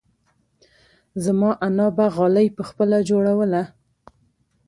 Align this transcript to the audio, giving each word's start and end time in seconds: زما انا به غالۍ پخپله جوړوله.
زما 1.23 1.49
انا 1.67 1.87
به 1.95 2.05
غالۍ 2.17 2.47
پخپله 2.57 2.97
جوړوله. 3.09 3.63